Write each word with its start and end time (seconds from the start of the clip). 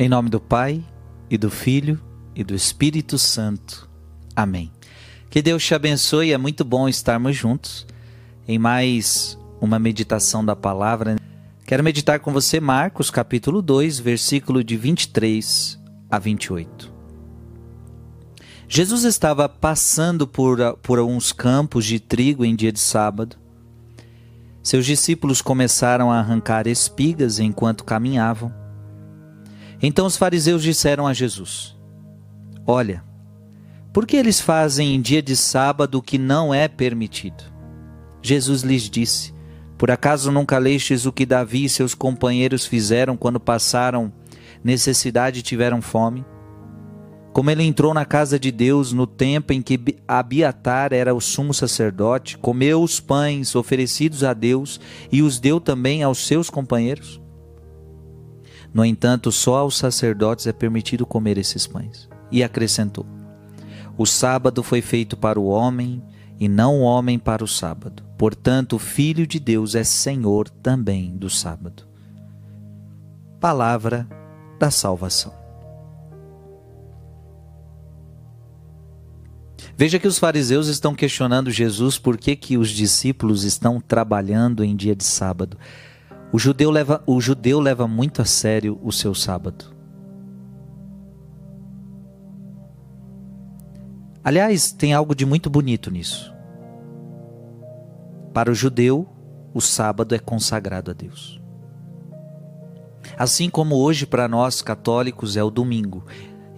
Em 0.00 0.08
nome 0.08 0.30
do 0.30 0.40
Pai, 0.40 0.82
e 1.28 1.36
do 1.36 1.50
Filho, 1.50 2.00
e 2.34 2.42
do 2.42 2.54
Espírito 2.54 3.18
Santo. 3.18 3.86
Amém. 4.34 4.72
Que 5.28 5.42
Deus 5.42 5.62
te 5.62 5.74
abençoe, 5.74 6.32
é 6.32 6.38
muito 6.38 6.64
bom 6.64 6.88
estarmos 6.88 7.36
juntos 7.36 7.86
em 8.48 8.58
mais 8.58 9.38
uma 9.60 9.78
meditação 9.78 10.42
da 10.42 10.56
palavra. 10.56 11.16
Quero 11.66 11.84
meditar 11.84 12.18
com 12.18 12.32
você 12.32 12.58
Marcos 12.60 13.10
capítulo 13.10 13.60
2, 13.60 13.98
versículo 13.98 14.64
de 14.64 14.74
23 14.74 15.78
a 16.10 16.18
28. 16.18 16.90
Jesus 18.66 19.04
estava 19.04 19.50
passando 19.50 20.26
por, 20.26 20.78
por 20.78 20.98
alguns 20.98 21.30
campos 21.30 21.84
de 21.84 22.00
trigo 22.00 22.42
em 22.42 22.56
dia 22.56 22.72
de 22.72 22.80
sábado. 22.80 23.36
Seus 24.62 24.86
discípulos 24.86 25.42
começaram 25.42 26.10
a 26.10 26.20
arrancar 26.20 26.66
espigas 26.66 27.38
enquanto 27.38 27.84
caminhavam. 27.84 28.59
Então 29.82 30.06
os 30.06 30.16
fariseus 30.16 30.62
disseram 30.62 31.06
a 31.06 31.12
Jesus: 31.12 31.76
Olha, 32.66 33.02
por 33.92 34.06
que 34.06 34.16
eles 34.16 34.40
fazem 34.40 34.94
em 34.94 35.00
dia 35.00 35.22
de 35.22 35.36
sábado 35.36 35.98
o 35.98 36.02
que 36.02 36.18
não 36.18 36.52
é 36.52 36.68
permitido? 36.68 37.44
Jesus 38.22 38.62
lhes 38.62 38.88
disse: 38.88 39.34
Por 39.78 39.90
acaso 39.90 40.30
nunca 40.30 40.58
lestes 40.58 41.06
o 41.06 41.12
que 41.12 41.24
Davi 41.24 41.64
e 41.64 41.68
seus 41.68 41.94
companheiros 41.94 42.66
fizeram 42.66 43.16
quando 43.16 43.40
passaram 43.40 44.12
necessidade 44.62 45.40
e 45.40 45.42
tiveram 45.42 45.80
fome? 45.80 46.24
Como 47.32 47.48
ele 47.48 47.62
entrou 47.62 47.94
na 47.94 48.04
casa 48.04 48.38
de 48.40 48.50
Deus 48.50 48.92
no 48.92 49.06
tempo 49.06 49.52
em 49.52 49.62
que 49.62 49.80
Abiatar 50.06 50.92
era 50.92 51.14
o 51.14 51.20
sumo 51.20 51.54
sacerdote, 51.54 52.36
comeu 52.36 52.82
os 52.82 52.98
pães 52.98 53.54
oferecidos 53.54 54.24
a 54.24 54.34
Deus 54.34 54.80
e 55.12 55.22
os 55.22 55.38
deu 55.38 55.60
também 55.60 56.02
aos 56.02 56.26
seus 56.26 56.50
companheiros? 56.50 57.19
No 58.72 58.84
entanto, 58.84 59.32
só 59.32 59.58
aos 59.58 59.76
sacerdotes 59.76 60.46
é 60.46 60.52
permitido 60.52 61.04
comer 61.04 61.38
esses 61.38 61.66
pães. 61.66 62.08
E 62.30 62.42
acrescentou: 62.42 63.06
O 63.98 64.06
sábado 64.06 64.62
foi 64.62 64.80
feito 64.80 65.16
para 65.16 65.40
o 65.40 65.46
homem 65.46 66.02
e 66.38 66.48
não 66.48 66.80
o 66.80 66.82
homem 66.82 67.18
para 67.18 67.44
o 67.44 67.48
sábado. 67.48 68.02
Portanto, 68.16 68.76
o 68.76 68.78
Filho 68.78 69.26
de 69.26 69.40
Deus 69.40 69.74
é 69.74 69.82
Senhor 69.82 70.48
também 70.48 71.16
do 71.16 71.28
sábado. 71.28 71.84
Palavra 73.40 74.08
da 74.58 74.70
salvação. 74.70 75.40
Veja 79.76 79.98
que 79.98 80.06
os 80.06 80.18
fariseus 80.18 80.68
estão 80.68 80.94
questionando 80.94 81.50
Jesus 81.50 81.96
por 81.96 82.18
que, 82.18 82.36
que 82.36 82.58
os 82.58 82.68
discípulos 82.68 83.44
estão 83.44 83.80
trabalhando 83.80 84.62
em 84.62 84.76
dia 84.76 84.94
de 84.94 85.04
sábado. 85.04 85.56
O 86.32 86.38
judeu, 86.38 86.70
leva, 86.70 87.02
o 87.06 87.20
judeu 87.20 87.58
leva 87.58 87.88
muito 87.88 88.22
a 88.22 88.24
sério 88.24 88.78
o 88.82 88.92
seu 88.92 89.14
sábado. 89.14 89.74
Aliás, 94.22 94.70
tem 94.70 94.92
algo 94.92 95.14
de 95.14 95.26
muito 95.26 95.50
bonito 95.50 95.90
nisso. 95.90 96.32
Para 98.32 98.50
o 98.50 98.54
judeu, 98.54 99.08
o 99.52 99.60
sábado 99.60 100.14
é 100.14 100.18
consagrado 100.18 100.90
a 100.92 100.94
Deus. 100.94 101.40
Assim 103.18 103.50
como 103.50 103.76
hoje 103.76 104.06
para 104.06 104.28
nós 104.28 104.62
católicos 104.62 105.36
é 105.36 105.42
o 105.42 105.50
domingo. 105.50 106.04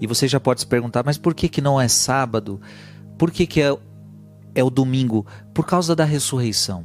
E 0.00 0.06
você 0.06 0.28
já 0.28 0.38
pode 0.38 0.60
se 0.60 0.66
perguntar, 0.66 1.02
mas 1.04 1.16
por 1.16 1.34
que, 1.34 1.48
que 1.48 1.62
não 1.62 1.80
é 1.80 1.88
sábado? 1.88 2.60
Por 3.16 3.30
que, 3.30 3.46
que 3.46 3.62
é, 3.62 3.74
é 4.54 4.62
o 4.62 4.68
domingo? 4.68 5.24
Por 5.54 5.64
causa 5.64 5.96
da 5.96 6.04
ressurreição. 6.04 6.84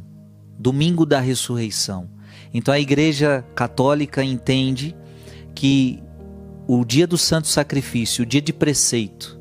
Domingo 0.58 1.06
da 1.06 1.20
ressurreição. 1.20 2.10
Então 2.54 2.74
a 2.74 2.80
Igreja 2.80 3.46
Católica 3.56 4.24
entende 4.24 4.96
que 5.54 6.02
o 6.68 6.84
dia 6.84 7.08
do 7.08 7.18
santo 7.18 7.48
sacrifício, 7.48 8.24
o 8.24 8.26
dia 8.26 8.42
de 8.42 8.52
preceito, 8.52 9.40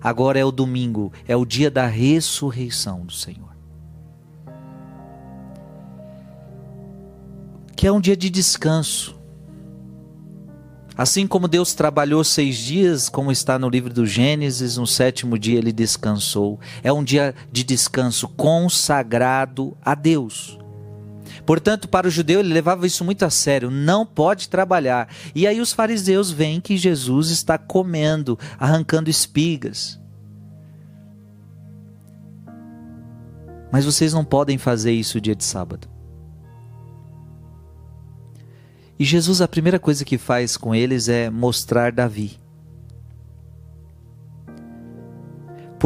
agora 0.00 0.38
é 0.38 0.44
o 0.44 0.52
domingo, 0.52 1.12
é 1.26 1.36
o 1.36 1.44
dia 1.44 1.70
da 1.70 1.86
ressurreição 1.86 3.04
do 3.04 3.12
Senhor. 3.12 3.56
Que 7.76 7.86
é 7.86 7.92
um 7.92 8.00
dia 8.00 8.16
de 8.16 8.30
descanso. 8.30 9.16
Assim 10.96 11.26
como 11.26 11.46
Deus 11.46 11.74
trabalhou 11.74 12.24
seis 12.24 12.56
dias, 12.56 13.10
como 13.10 13.30
está 13.30 13.58
no 13.58 13.68
livro 13.68 13.92
do 13.92 14.06
Gênesis, 14.06 14.78
no 14.78 14.86
sétimo 14.86 15.38
dia 15.38 15.58
ele 15.58 15.72
descansou. 15.72 16.58
É 16.82 16.90
um 16.90 17.04
dia 17.04 17.34
de 17.52 17.62
descanso 17.62 18.28
consagrado 18.28 19.76
a 19.82 19.94
Deus. 19.94 20.58
Portanto, 21.44 21.88
para 21.88 22.08
o 22.08 22.10
judeu, 22.10 22.40
ele 22.40 22.52
levava 22.52 22.86
isso 22.86 23.04
muito 23.04 23.24
a 23.24 23.30
sério, 23.30 23.70
não 23.70 24.04
pode 24.04 24.48
trabalhar. 24.48 25.08
E 25.34 25.46
aí 25.46 25.60
os 25.60 25.72
fariseus 25.72 26.30
veem 26.30 26.60
que 26.60 26.76
Jesus 26.76 27.30
está 27.30 27.58
comendo, 27.58 28.38
arrancando 28.58 29.10
espigas. 29.10 30.00
Mas 33.70 33.84
vocês 33.84 34.12
não 34.12 34.24
podem 34.24 34.58
fazer 34.58 34.92
isso 34.92 35.20
dia 35.20 35.34
de 35.34 35.44
sábado. 35.44 35.88
E 38.98 39.04
Jesus, 39.04 39.42
a 39.42 39.48
primeira 39.48 39.78
coisa 39.78 40.04
que 40.04 40.16
faz 40.16 40.56
com 40.56 40.74
eles 40.74 41.08
é 41.08 41.28
mostrar 41.28 41.92
Davi. 41.92 42.38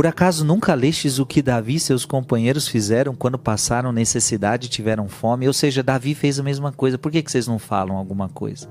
Por 0.00 0.06
acaso 0.06 0.46
nunca 0.46 0.72
lestes 0.72 1.18
o 1.18 1.26
que 1.26 1.42
Davi 1.42 1.74
e 1.74 1.78
seus 1.78 2.06
companheiros 2.06 2.66
fizeram 2.66 3.14
quando 3.14 3.38
passaram 3.38 3.92
necessidade 3.92 4.66
e 4.66 4.70
tiveram 4.70 5.10
fome? 5.10 5.46
Ou 5.46 5.52
seja, 5.52 5.82
Davi 5.82 6.14
fez 6.14 6.40
a 6.40 6.42
mesma 6.42 6.72
coisa. 6.72 6.96
Por 6.96 7.12
que, 7.12 7.22
que 7.22 7.30
vocês 7.30 7.46
não 7.46 7.58
falam 7.58 7.98
alguma 7.98 8.26
coisa? 8.26 8.66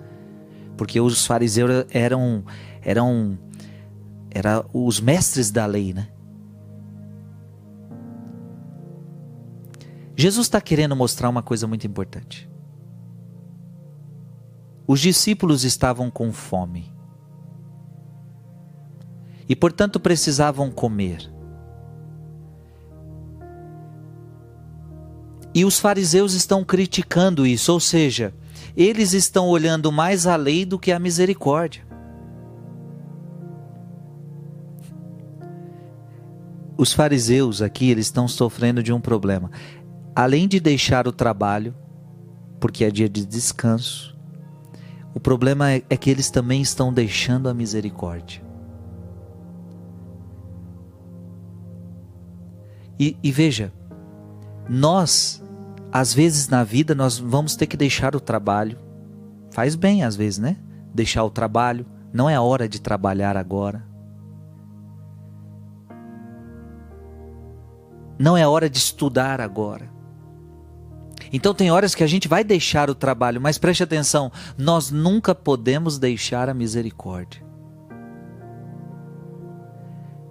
Porque 0.75 0.99
os 0.99 1.27
fariseus 1.27 1.85
eram 1.91 2.43
eram 2.81 3.37
eram 4.31 4.65
os 4.73 4.99
mestres 4.99 5.51
da 5.51 5.67
lei, 5.67 5.93
né? 5.93 6.07
Jesus 10.15 10.47
está 10.47 10.59
querendo 10.59 10.95
mostrar 10.95 11.29
uma 11.29 11.43
coisa 11.43 11.67
muito 11.67 11.85
importante. 11.85 12.49
Os 14.87 14.99
discípulos 14.99 15.63
estavam 15.63 16.09
com 16.09 16.33
fome 16.33 16.91
e, 19.49 19.55
portanto, 19.55 19.99
precisavam 19.99 20.69
comer. 20.69 21.33
E 25.53 25.65
os 25.65 25.79
fariseus 25.79 26.33
estão 26.33 26.63
criticando 26.63 27.47
isso, 27.47 27.73
ou 27.73 27.79
seja, 27.79 28.31
eles 28.77 29.13
estão 29.13 29.47
olhando 29.47 29.91
mais 29.91 30.27
a 30.27 30.35
lei 30.35 30.63
do 30.63 30.77
que 30.77 30.91
a 30.91 30.99
misericórdia. 30.99 31.83
Os 36.77 36.93
fariseus 36.93 37.61
aqui, 37.61 37.89
eles 37.89 38.05
estão 38.05 38.27
sofrendo 38.27 38.83
de 38.83 38.93
um 38.93 39.01
problema. 39.01 39.49
Além 40.15 40.47
de 40.47 40.59
deixar 40.59 41.07
o 41.07 41.11
trabalho, 41.11 41.75
porque 42.59 42.85
é 42.85 42.91
dia 42.91 43.09
de 43.09 43.25
descanso, 43.25 44.15
o 45.13 45.19
problema 45.19 45.71
é, 45.71 45.81
é 45.89 45.97
que 45.97 46.09
eles 46.09 46.29
também 46.29 46.61
estão 46.61 46.93
deixando 46.93 47.49
a 47.49 47.53
misericórdia. 47.53 48.48
E, 52.99 53.15
e 53.23 53.31
veja, 53.31 53.71
nós, 54.67 55.41
às 55.91 56.13
vezes 56.13 56.49
na 56.49 56.63
vida, 56.63 56.93
nós 56.93 57.17
vamos 57.17 57.55
ter 57.55 57.65
que 57.65 57.77
deixar 57.77 58.15
o 58.15 58.19
trabalho. 58.19 58.77
Faz 59.51 59.75
bem, 59.75 60.03
às 60.03 60.15
vezes, 60.15 60.37
né? 60.37 60.57
Deixar 60.93 61.23
o 61.23 61.29
trabalho. 61.29 61.85
Não 62.11 62.29
é 62.29 62.35
a 62.35 62.41
hora 62.41 62.67
de 62.67 62.81
trabalhar 62.81 63.37
agora. 63.37 63.87
Não 68.19 68.35
é 68.35 68.45
hora 68.45 68.69
de 68.69 68.77
estudar 68.77 69.39
agora. 69.39 69.89
Então 71.31 71.53
tem 71.53 71.71
horas 71.71 71.95
que 71.95 72.03
a 72.03 72.07
gente 72.07 72.27
vai 72.27 72.43
deixar 72.43 72.89
o 72.89 72.95
trabalho, 72.95 73.39
mas 73.39 73.57
preste 73.57 73.83
atenção, 73.83 74.31
nós 74.57 74.91
nunca 74.91 75.33
podemos 75.33 75.97
deixar 75.97 76.49
a 76.49 76.53
misericórdia. 76.53 77.48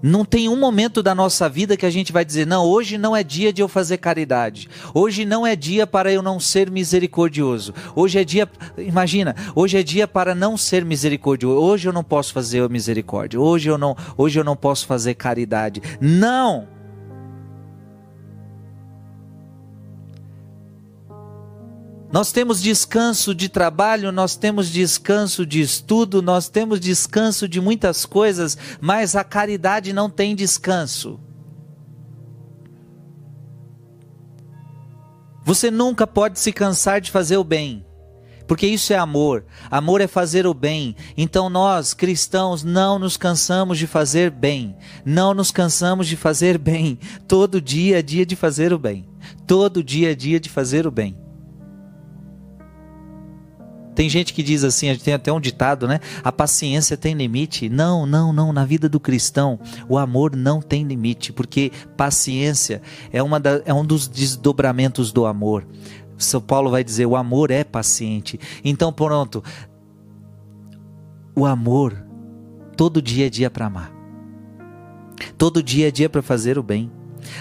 Não 0.03 0.25
tem 0.25 0.49
um 0.49 0.57
momento 0.57 1.03
da 1.03 1.15
nossa 1.15 1.49
vida 1.49 1.77
que 1.77 1.87
a 1.87 1.91
gente 1.91 2.13
vai 2.13 2.25
dizer: 2.25 2.47
não, 2.47 2.65
hoje 2.65 2.97
não 2.97 3.17
é 3.17 3.25
dia 3.25 3.53
de 3.53 3.63
eu 3.63 3.69
fazer 3.69 3.99
caridade. 3.99 4.69
Hoje 4.95 5.25
não 5.25 5.47
é 5.47 5.57
dia 5.57 5.87
para 5.87 6.13
eu 6.13 6.23
não 6.23 6.39
ser 6.39 6.71
misericordioso. 6.71 7.75
Hoje 7.95 8.19
é 8.19 8.25
dia, 8.25 8.49
imagina, 8.79 9.35
hoje 9.55 9.79
é 9.79 9.83
dia 9.83 10.07
para 10.07 10.35
não 10.35 10.57
ser 10.57 10.85
misericordioso. 10.85 11.61
Hoje 11.61 11.89
eu 11.89 11.93
não 11.93 12.05
posso 12.05 12.33
fazer 12.33 12.69
misericórdia. 12.69 13.41
Hoje 13.41 13.69
eu 13.69 13.79
não, 13.79 13.97
hoje 14.17 14.39
eu 14.39 14.45
não 14.45 14.57
posso 14.57 14.87
fazer 14.87 15.15
caridade. 15.15 15.83
Não! 16.01 16.78
Nós 22.11 22.33
temos 22.33 22.63
descanso 22.63 23.35
de 23.35 23.51
trabalho, 23.51 24.11
nós 24.11 24.35
temos 24.35 24.71
descanso 24.71 25.45
de 25.45 25.61
estudo, 25.61 26.23
nós 26.23 26.49
temos 26.49 26.81
descanso 26.81 27.47
de 27.47 27.61
muitas 27.61 28.07
coisas, 28.07 28.57
mas 28.81 29.15
a 29.15 29.23
caridade 29.23 29.93
não 29.93 30.09
tem 30.09 30.35
descanso. 30.35 31.21
Você 35.45 35.71
nunca 35.71 36.07
pode 36.07 36.39
se 36.41 36.51
cansar 36.51 37.01
de 37.01 37.11
fazer 37.11 37.37
o 37.37 37.45
bem. 37.45 37.85
porque 38.47 38.67
isso 38.67 38.95
é 38.95 38.97
amor. 38.97 39.45
Amor 39.71 40.01
é 40.01 40.07
fazer 40.07 40.47
o 40.47 40.55
bem. 40.55 40.97
Então 41.15 41.51
nós, 41.51 41.93
cristãos, 41.93 42.65
não 42.65 42.99
nos 42.99 43.19
cansamos 43.19 43.77
de 43.77 43.87
fazer 43.87 44.31
bem. 44.31 44.75
Não 45.05 45.35
nos 45.35 45.51
cansamos 45.51 46.07
de 46.07 46.17
fazer 46.17 46.57
bem. 46.57 46.99
Todo 47.27 47.61
dia 47.61 47.99
é 47.99 48.03
dia 48.03 48.25
de 48.25 48.35
fazer 48.35 48.73
o 48.73 48.79
bem. 48.79 49.07
Todo 49.47 49.85
dia 49.85 50.13
é 50.13 50.15
dia 50.15 50.41
de 50.41 50.49
fazer 50.49 50.87
o 50.87 50.91
bem. 50.91 51.28
Tem 53.99 54.09
gente 54.09 54.33
que 54.33 54.45
diz 54.45 54.63
assim, 54.63 54.89
a 54.89 54.93
gente 54.93 55.03
tem 55.03 55.15
até 55.15 55.33
um 55.33 55.41
ditado, 55.41 55.89
né? 55.89 55.99
A 56.23 56.31
paciência 56.31 56.97
tem 56.97 57.15
limite. 57.15 57.69
Não, 57.69 58.07
não, 58.07 58.33
não. 58.33 58.53
Na 58.53 58.65
vida 58.65 58.89
do 58.89 59.01
cristão, 59.01 59.59
o 59.89 59.99
amor 59.99 60.37
não 60.37 60.63
tem 60.63 60.85
limite, 60.85 61.33
porque 61.33 61.73
paciência 61.97 62.81
é, 63.13 63.21
uma 63.21 63.41
da, 63.41 63.61
é 63.65 63.75
um 63.75 63.85
dos 63.85 64.07
desdobramentos 64.07 65.11
do 65.11 65.27
amor. 65.27 65.67
São 66.17 66.41
Paulo 66.41 66.71
vai 66.71 66.85
dizer: 66.85 67.07
o 67.07 67.17
amor 67.17 67.51
é 67.51 67.65
paciente. 67.65 68.39
Então, 68.65 68.93
pronto. 68.93 69.43
O 71.35 71.45
amor, 71.45 72.01
todo 72.77 73.03
dia 73.03 73.27
é 73.27 73.31
dia 73.31 73.51
para 73.51 73.67
amar. 73.67 73.93
Todo 75.37 75.61
dia 75.61 75.89
é 75.89 75.91
dia 75.91 76.09
para 76.09 76.23
fazer 76.23 76.57
o 76.57 76.63
bem. 76.63 76.89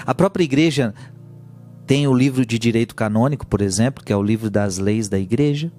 A 0.08 0.16
própria 0.16 0.44
igreja 0.44 0.92
tem 1.86 2.08
o 2.08 2.16
livro 2.16 2.44
de 2.44 2.58
direito 2.58 2.96
canônico, 2.96 3.46
por 3.46 3.62
exemplo, 3.62 4.04
que 4.04 4.12
é 4.12 4.18
o 4.18 4.24
livro 4.24 4.50
das 4.50 4.80
leis 4.80 5.08
da 5.08 5.20
igreja. 5.20 5.72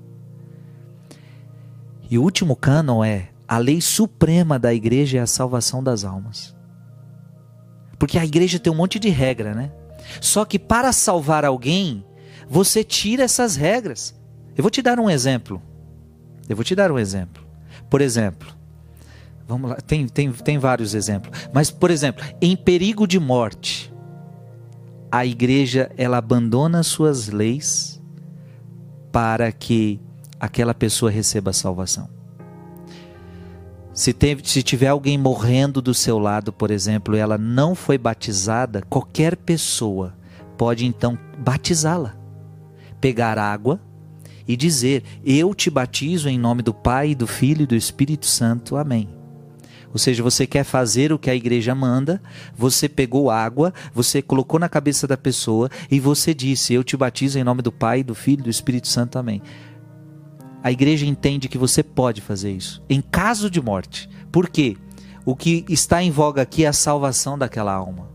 E 2.10 2.18
o 2.18 2.22
último 2.22 2.56
cânon 2.56 3.04
é 3.04 3.28
a 3.46 3.58
lei 3.58 3.80
suprema 3.80 4.58
da 4.58 4.72
igreja 4.72 5.18
é 5.18 5.20
a 5.20 5.26
salvação 5.26 5.82
das 5.82 6.04
almas. 6.04 6.54
Porque 7.98 8.18
a 8.18 8.24
igreja 8.24 8.58
tem 8.58 8.72
um 8.72 8.76
monte 8.76 8.98
de 8.98 9.08
regra, 9.08 9.54
né? 9.54 9.72
Só 10.20 10.44
que 10.44 10.58
para 10.58 10.92
salvar 10.92 11.44
alguém, 11.44 12.04
você 12.48 12.84
tira 12.84 13.24
essas 13.24 13.56
regras. 13.56 14.14
Eu 14.56 14.62
vou 14.62 14.70
te 14.70 14.80
dar 14.80 14.98
um 14.98 15.10
exemplo. 15.10 15.60
Eu 16.48 16.56
vou 16.56 16.64
te 16.64 16.74
dar 16.74 16.90
um 16.90 16.98
exemplo. 16.98 17.46
Por 17.90 18.00
exemplo, 18.00 18.48
vamos 19.46 19.70
lá, 19.70 19.76
tem, 19.76 20.06
tem, 20.06 20.30
tem 20.32 20.58
vários 20.58 20.94
exemplos. 20.94 21.48
Mas, 21.52 21.70
por 21.70 21.90
exemplo, 21.90 22.24
em 22.40 22.56
perigo 22.56 23.06
de 23.06 23.18
morte, 23.18 23.92
a 25.10 25.24
igreja 25.24 25.90
ela 25.96 26.18
abandona 26.18 26.82
suas 26.82 27.28
leis 27.28 28.00
para 29.10 29.50
que 29.50 30.00
aquela 30.40 30.74
pessoa 30.74 31.10
receba 31.10 31.50
a 31.50 31.54
salvação. 31.54 32.08
Se, 33.92 34.14
se 34.44 34.62
tiver 34.62 34.86
alguém 34.86 35.18
morrendo 35.18 35.82
do 35.82 35.92
seu 35.92 36.18
lado, 36.18 36.52
por 36.52 36.70
exemplo, 36.70 37.16
e 37.16 37.18
ela 37.18 37.36
não 37.36 37.74
foi 37.74 37.98
batizada, 37.98 38.82
qualquer 38.82 39.36
pessoa 39.36 40.14
pode 40.56 40.86
então 40.86 41.18
batizá-la. 41.36 42.14
Pegar 43.00 43.38
água 43.38 43.80
e 44.46 44.56
dizer: 44.56 45.02
Eu 45.24 45.52
te 45.52 45.68
batizo 45.68 46.28
em 46.28 46.38
nome 46.38 46.62
do 46.62 46.72
Pai, 46.72 47.14
do 47.14 47.26
Filho 47.26 47.62
e 47.62 47.66
do 47.66 47.74
Espírito 47.74 48.26
Santo. 48.26 48.76
Amém. 48.76 49.08
Ou 49.90 49.98
seja, 49.98 50.22
você 50.22 50.46
quer 50.46 50.64
fazer 50.64 51.12
o 51.12 51.18
que 51.18 51.30
a 51.30 51.34
igreja 51.34 51.74
manda, 51.74 52.22
você 52.54 52.88
pegou 52.88 53.30
água, 53.30 53.72
você 53.92 54.20
colocou 54.20 54.60
na 54.60 54.68
cabeça 54.68 55.08
da 55.08 55.16
pessoa 55.16 55.68
e 55.90 55.98
você 55.98 56.32
disse: 56.32 56.72
Eu 56.72 56.84
te 56.84 56.96
batizo 56.96 57.36
em 57.36 57.44
nome 57.44 57.62
do 57.62 57.72
Pai, 57.72 58.04
do 58.04 58.14
Filho 58.14 58.40
e 58.40 58.44
do 58.44 58.50
Espírito 58.50 58.86
Santo. 58.86 59.18
Amém 59.18 59.42
a 60.62 60.72
igreja 60.72 61.06
entende 61.06 61.48
que 61.48 61.58
você 61.58 61.82
pode 61.82 62.20
fazer 62.20 62.52
isso, 62.52 62.82
em 62.88 63.00
caso 63.00 63.50
de 63.50 63.60
morte. 63.60 64.08
Por 64.30 64.48
quê? 64.48 64.76
O 65.24 65.36
que 65.36 65.64
está 65.68 66.02
em 66.02 66.10
voga 66.10 66.42
aqui 66.42 66.64
é 66.64 66.68
a 66.68 66.72
salvação 66.72 67.38
daquela 67.38 67.72
alma. 67.72 68.08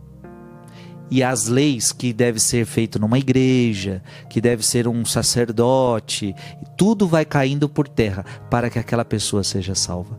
E 1.11 1.21
as 1.21 1.47
leis 1.47 1.91
que 1.91 2.11
deve 2.11 2.39
ser 2.39 2.65
feito 2.65 2.99
numa 2.99 3.19
igreja, 3.19 4.01
que 4.29 4.41
deve 4.41 4.65
ser 4.65 4.87
um 4.87 5.05
sacerdote, 5.05 6.33
tudo 6.75 7.07
vai 7.07 7.23
caindo 7.23 7.69
por 7.69 7.87
terra 7.87 8.25
para 8.49 8.69
que 8.69 8.79
aquela 8.79 9.05
pessoa 9.05 9.43
seja 9.43 9.75
salva. 9.75 10.17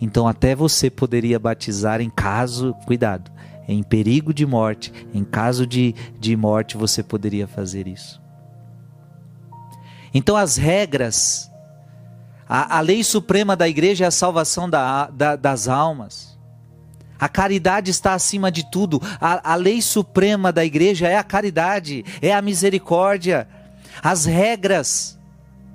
Então 0.00 0.28
até 0.28 0.54
você 0.54 0.90
poderia 0.90 1.38
batizar 1.38 2.00
em 2.00 2.10
caso, 2.10 2.74
cuidado, 2.86 3.30
em 3.66 3.82
perigo 3.82 4.34
de 4.34 4.44
morte, 4.44 4.92
em 5.14 5.24
caso 5.24 5.66
de, 5.66 5.94
de 6.18 6.36
morte 6.36 6.76
você 6.76 7.02
poderia 7.02 7.46
fazer 7.46 7.86
isso. 7.86 8.20
Então, 10.12 10.36
as 10.36 10.56
regras, 10.56 11.50
a, 12.48 12.78
a 12.78 12.80
lei 12.80 13.04
suprema 13.04 13.54
da 13.54 13.68
igreja 13.68 14.04
é 14.04 14.08
a 14.08 14.10
salvação 14.10 14.68
da, 14.68 15.06
da, 15.08 15.36
das 15.36 15.68
almas. 15.68 16.38
A 17.18 17.28
caridade 17.28 17.90
está 17.90 18.14
acima 18.14 18.50
de 18.50 18.68
tudo. 18.70 19.00
A, 19.20 19.52
a 19.52 19.54
lei 19.54 19.82
suprema 19.82 20.50
da 20.50 20.64
igreja 20.64 21.06
é 21.06 21.16
a 21.16 21.22
caridade, 21.22 22.04
é 22.22 22.32
a 22.34 22.40
misericórdia. 22.40 23.46
As 24.02 24.24
regras, 24.24 25.18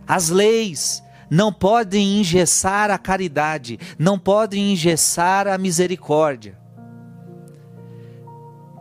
as 0.08 0.30
leis, 0.30 1.04
não 1.30 1.54
podem 1.54 2.20
engessar 2.20 2.90
a 2.90 2.98
caridade, 2.98 3.80
não 3.98 4.18
podem 4.18 4.74
engessar 4.74 5.48
a 5.48 5.58
misericórdia. 5.58 6.58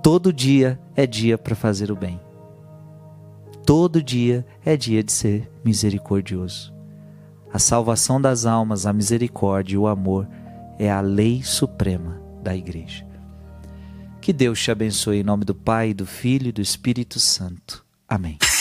Todo 0.02 0.32
dia 0.32 0.78
é 0.96 1.06
dia 1.06 1.36
para 1.38 1.54
fazer 1.54 1.90
o 1.90 1.96
bem. 1.96 2.23
Todo 3.66 4.02
dia 4.02 4.44
é 4.62 4.76
dia 4.76 5.02
de 5.02 5.10
ser 5.10 5.50
misericordioso. 5.64 6.72
A 7.50 7.58
salvação 7.58 8.20
das 8.20 8.44
almas, 8.44 8.84
a 8.84 8.92
misericórdia 8.92 9.74
e 9.74 9.78
o 9.78 9.86
amor 9.86 10.28
é 10.78 10.90
a 10.90 11.00
lei 11.00 11.42
suprema 11.42 12.20
da 12.42 12.54
igreja. 12.54 13.06
Que 14.20 14.34
Deus 14.34 14.60
te 14.60 14.70
abençoe 14.70 15.20
em 15.20 15.22
nome 15.22 15.46
do 15.46 15.54
Pai, 15.54 15.94
do 15.94 16.04
Filho 16.04 16.48
e 16.48 16.52
do 16.52 16.60
Espírito 16.60 17.18
Santo. 17.18 17.84
Amém. 18.06 18.38